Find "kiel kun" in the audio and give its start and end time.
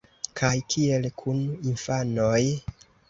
0.73-1.43